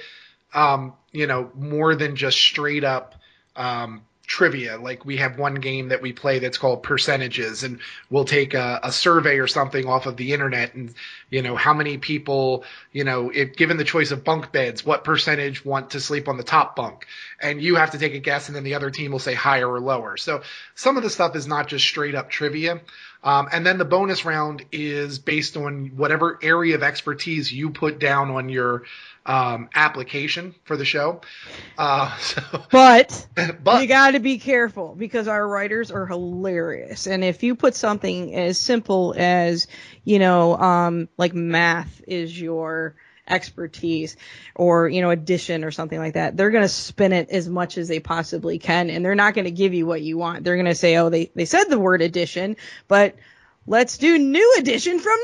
[0.53, 3.15] um, you know, more than just straight up
[3.57, 4.77] um, trivia.
[4.77, 8.79] Like we have one game that we play that's called percentages, and we'll take a,
[8.83, 10.93] a, survey or something off of the internet, and
[11.29, 15.03] you know how many people, you know, if given the choice of bunk beds, what
[15.03, 17.05] percentage want to sleep on the top bunk,
[17.39, 19.69] and you have to take a guess, and then the other team will say higher
[19.69, 20.17] or lower.
[20.17, 20.41] So
[20.75, 22.81] some of the stuff is not just straight up trivia.
[23.23, 27.97] Um, and then the bonus round is based on whatever area of expertise you put
[27.97, 28.83] down on your
[29.25, 31.21] um, application for the show.
[31.77, 33.27] Uh, so, but,
[33.63, 37.07] but you got to be careful because our writers are hilarious.
[37.07, 39.67] And if you put something as simple as,
[40.03, 42.95] you know, um, like math is your
[43.27, 44.17] expertise
[44.53, 47.77] or, you know, addition or something like that, they're going to spin it as much
[47.77, 48.91] as they possibly can.
[48.91, 50.43] And they're not going to give you what you want.
[50.43, 52.57] They're going to say, oh, they, they said the word addition,
[52.87, 53.15] but
[53.67, 55.19] let's do new edition from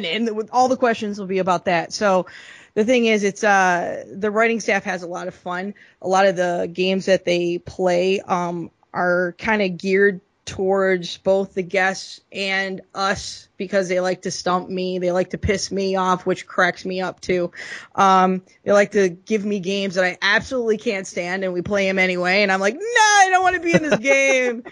[0.00, 1.92] 1991, and all the questions will be about that.
[1.92, 2.26] So
[2.74, 5.74] the thing is, it's uh the writing staff has a lot of fun.
[6.00, 11.54] A lot of the games that they play um are kind of geared towards both
[11.54, 14.98] the guests and us because they like to stump me.
[14.98, 17.52] They like to piss me off, which cracks me up too.
[17.94, 21.86] Um, they like to give me games that I absolutely can't stand and we play
[21.86, 22.42] them anyway.
[22.42, 24.64] And I'm like, no, I don't want to be in this game.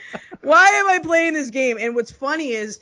[0.42, 1.78] Why am I playing this game?
[1.78, 2.80] And what's funny is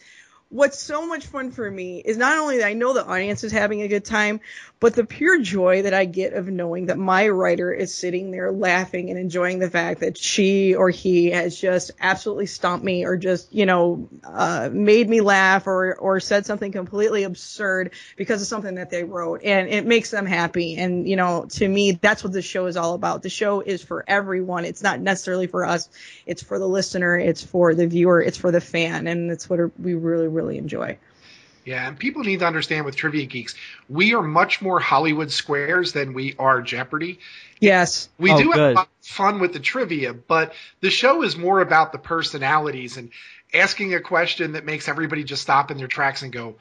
[0.48, 3.52] what's so much fun for me is not only that I know the audience is
[3.52, 4.40] having a good time,
[4.80, 8.52] but the pure joy that I get of knowing that my writer is sitting there
[8.52, 13.16] laughing and enjoying the fact that she or he has just absolutely stomped me or
[13.16, 18.46] just, you know, uh, made me laugh or, or said something completely absurd because of
[18.46, 19.42] something that they wrote.
[19.42, 20.76] And it makes them happy.
[20.76, 23.22] And, you know, to me, that's what the show is all about.
[23.22, 24.64] The show is for everyone.
[24.64, 25.88] It's not necessarily for us.
[26.24, 27.18] It's for the listener.
[27.18, 28.22] It's for the viewer.
[28.22, 29.08] It's for the fan.
[29.08, 30.98] And it's what we really, really enjoy.
[31.68, 33.54] Yeah, and people need to understand with Trivia Geeks,
[33.90, 37.18] we are much more Hollywood squares than we are Jeopardy.
[37.60, 38.08] Yes.
[38.18, 38.56] We Oh, do good.
[38.56, 41.98] have a lot of fun with the trivia, but the show is more about the
[41.98, 43.10] personalities and
[43.52, 46.56] asking a question that makes everybody just stop in their tracks and go,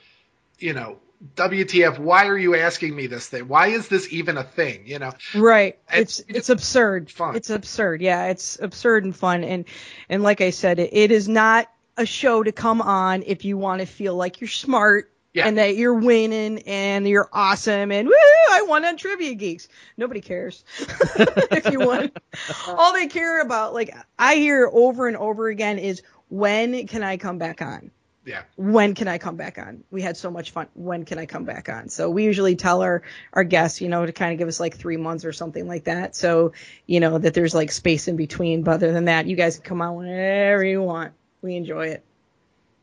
[0.60, 0.98] you know,
[1.36, 3.48] WTF, why are you asking me this thing?
[3.48, 4.84] Why is this even a thing?
[4.86, 5.78] You know, Right.
[5.92, 7.10] It's- It's it's absurd.
[7.10, 7.36] fun.
[7.36, 8.02] It's absurd.
[8.02, 9.44] Yeah, it's absurd and fun.
[9.44, 9.66] And
[10.10, 13.58] and like I said, it, it is not a show to come on if you
[13.58, 15.48] want to feel like you're smart Yeah.
[15.48, 18.14] and that you're winning and you're awesome and woo,
[18.52, 19.68] I won on Trivia Geeks.
[19.98, 22.12] Nobody cares if you won.
[22.68, 27.18] All they care about, like I hear over and over again, is when can I
[27.18, 27.92] come back on?
[28.26, 28.42] yeah.
[28.58, 29.86] when can I come back on?
[29.90, 30.68] We had so much fun.
[30.74, 31.88] When can I come back on?
[31.88, 34.76] So we usually tell our, our guests, you know, to kind of give us like
[34.76, 36.14] three months or something like that.
[36.14, 36.52] So,
[36.88, 38.64] you know, that there's like space in between.
[38.64, 41.14] But other than that, you guys can come on whenever you want.
[41.42, 42.04] We enjoy it.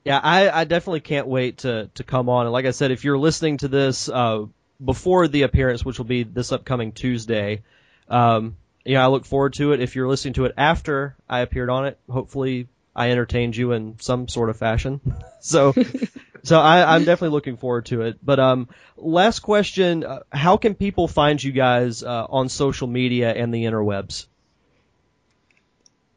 [0.05, 2.47] Yeah, I, I definitely can't wait to, to come on.
[2.47, 4.45] And like I said, if you're listening to this uh,
[4.85, 7.63] before the appearance, which will be this upcoming Tuesday,
[8.09, 9.81] um, yeah, I look forward to it.
[9.81, 13.97] If you're listening to it after I appeared on it, hopefully I entertained you in
[13.99, 15.01] some sort of fashion.
[15.41, 15.73] so,
[16.43, 18.19] so I, I'm definitely looking forward to it.
[18.23, 23.33] But um, last question: uh, How can people find you guys uh, on social media
[23.33, 24.27] and the interwebs?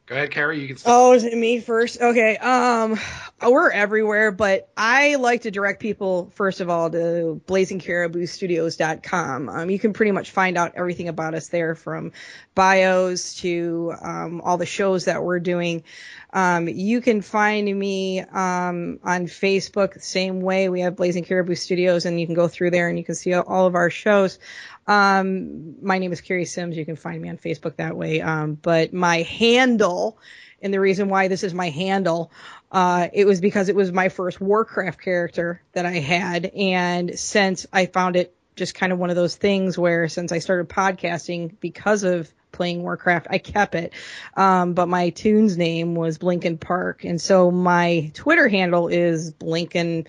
[0.07, 0.59] Go ahead, Kari.
[0.61, 0.95] You can start.
[0.95, 2.01] Oh, is it me first?
[2.01, 2.37] Okay.
[2.37, 2.97] Um,
[3.41, 9.49] we're everywhere, but I like to direct people first of all to blazingcariboustudios.com.
[9.49, 12.13] Um, you can pretty much find out everything about us there, from
[12.55, 15.83] bios to um, all the shows that we're doing.
[16.31, 20.69] Um, you can find me um, on Facebook the same way.
[20.69, 23.33] We have Blazing Caribou Studios, and you can go through there and you can see
[23.33, 24.39] all of our shows.
[24.87, 26.77] Um, my name is Kari Simms.
[26.77, 28.21] You can find me on Facebook that way.
[28.21, 30.17] Um, but my handle,
[30.61, 32.31] and the reason why this is my handle,
[32.71, 37.65] uh, it was because it was my first Warcraft character that I had, and since
[37.71, 41.55] I found it just kind of one of those things where since I started podcasting
[41.59, 43.93] because of playing Warcraft, I kept it.
[44.35, 50.07] Um, but my toon's name was Blinken Park, and so my Twitter handle is Blinken,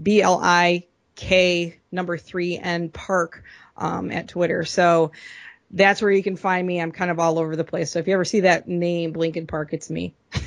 [0.00, 3.44] B L I K number three and Park
[3.76, 4.64] um, at Twitter.
[4.64, 5.12] So
[5.70, 6.80] that's where you can find me.
[6.80, 7.90] I'm kind of all over the place.
[7.90, 10.14] So if you ever see that name, Blinken Park, it's me.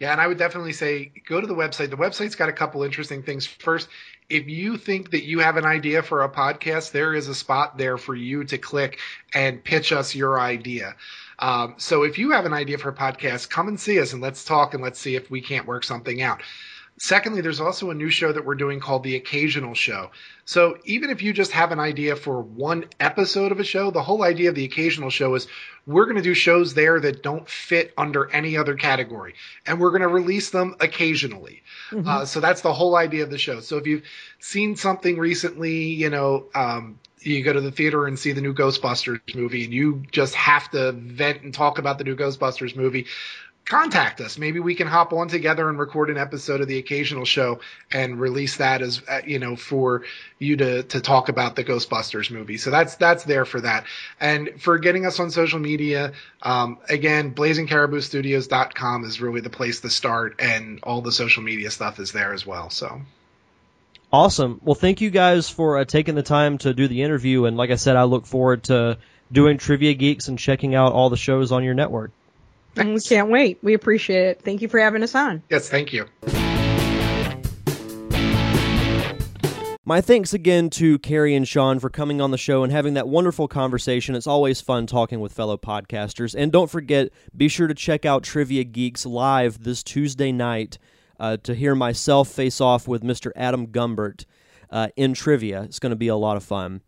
[0.00, 1.90] Yeah, and I would definitely say go to the website.
[1.90, 3.46] The website's got a couple interesting things.
[3.46, 3.88] First,
[4.28, 7.78] if you think that you have an idea for a podcast, there is a spot
[7.78, 8.98] there for you to click
[9.32, 10.96] and pitch us your idea.
[11.38, 14.20] Um, so if you have an idea for a podcast, come and see us and
[14.20, 16.42] let's talk and let's see if we can't work something out.
[16.96, 20.10] Secondly, there's also a new show that we're doing called The Occasional Show.
[20.44, 24.02] So even if you just have an idea for one episode of a show, the
[24.02, 25.48] whole idea of The Occasional Show is
[25.86, 29.34] we're going to do shows there that don't fit under any other category,
[29.66, 31.62] and we're going to release them occasionally.
[32.08, 33.60] Uh, so that's the whole idea of the show.
[33.60, 34.04] So if you've
[34.38, 38.54] seen something recently, you know, um, you go to the theater and see the new
[38.54, 43.06] Ghostbusters movie, and you just have to vent and talk about the new Ghostbusters movie
[43.64, 44.38] contact us.
[44.38, 47.60] Maybe we can hop on together and record an episode of the occasional show
[47.90, 50.02] and release that as uh, you know for
[50.38, 52.58] you to to talk about the Ghostbusters movie.
[52.58, 53.84] So that's that's there for that.
[54.20, 56.12] And for getting us on social media,
[56.42, 61.98] um, again, blazingcariboustudios.com is really the place to start, and all the social media stuff
[61.98, 62.70] is there as well.
[62.70, 63.00] So.
[64.12, 64.60] Awesome.
[64.62, 67.46] Well, thank you guys for uh, taking the time to do the interview.
[67.46, 68.98] And like I said, I look forward to
[69.32, 72.12] doing Trivia Geeks and checking out all the shows on your network.
[72.76, 73.58] We can't wait.
[73.62, 74.42] We appreciate it.
[74.42, 75.42] Thank you for having us on.
[75.50, 76.06] Yes, thank you.
[79.86, 83.06] My thanks again to Kari and Shawn for coming on the show and having that
[83.06, 84.14] wonderful conversation.
[84.14, 86.34] It's always fun talking with fellow podcasters.
[86.34, 90.78] And don't forget, be sure to check out Trivia Geeks live this Tuesday night
[91.20, 93.30] uh, to hear myself face off with Mr.
[93.36, 94.24] Adam Gumbert
[94.70, 95.62] uh, in trivia.
[95.64, 96.80] It's going to be a lot of fun.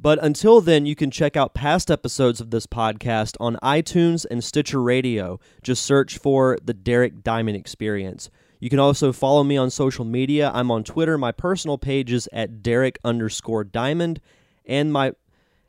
[0.00, 4.44] But until then, you can check out past episodes of this podcast on iTunes and
[4.44, 5.40] Stitcher Radio.
[5.60, 8.30] Just search for The Derek Diamond Experience.
[8.60, 10.52] You can also follow me on social media.
[10.54, 11.18] I'm on Twitter.
[11.18, 14.20] My personal page is at Derek underscore Diamond,
[14.66, 15.12] and my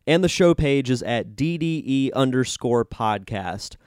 [0.06, 3.78] and the show page is at DDE underscore podcast.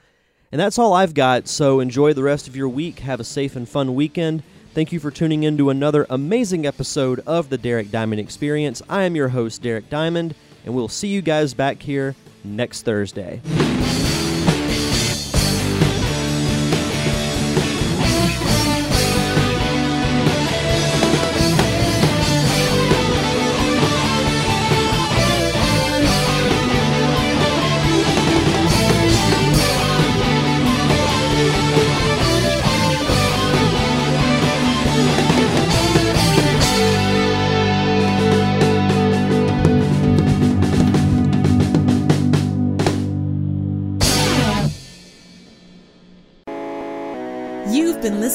[0.51, 1.47] And that's all I've got.
[1.47, 2.99] So enjoy the rest of your week.
[2.99, 4.43] Have a safe and fun weekend.
[4.73, 8.81] Thank you for tuning in to another amazing episode of the Derek Diamond Experience.
[8.89, 10.33] I am your host, Derek Diamond,
[10.65, 13.39] and we'll see you guys back here next Thursday.